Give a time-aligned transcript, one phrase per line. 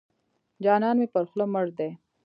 [0.63, 1.89] جانان مې پر خوله مړ دی.